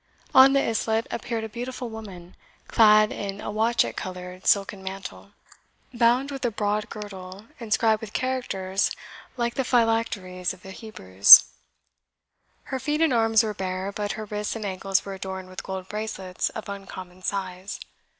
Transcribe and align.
On 0.33 0.53
the 0.53 0.63
islet 0.67 1.05
appeared 1.11 1.43
a 1.43 1.47
beautiful 1.47 1.87
woman, 1.87 2.35
clad 2.67 3.11
in 3.11 3.39
a 3.39 3.51
watchet 3.51 3.95
coloured 3.95 4.47
silken 4.47 4.81
mantle, 4.81 5.33
bound 5.93 6.31
with 6.31 6.43
a 6.43 6.49
broad 6.49 6.89
girdle 6.89 7.45
inscribed 7.59 8.01
with 8.01 8.11
characters 8.11 8.89
like 9.37 9.53
the 9.53 9.63
phylacteries 9.63 10.53
of 10.53 10.63
the 10.63 10.71
Hebrews. 10.71 11.43
Her 12.63 12.79
feet 12.79 13.01
and 13.01 13.13
arms 13.13 13.43
were 13.43 13.53
bare, 13.53 13.91
but 13.91 14.13
her 14.13 14.25
wrists 14.25 14.55
and 14.55 14.65
ankles 14.65 15.05
were 15.05 15.13
adorned 15.13 15.49
with 15.49 15.61
gold 15.61 15.87
bracelets 15.87 16.49
of 16.49 16.67
uncommon 16.67 17.21
size. 17.21 17.79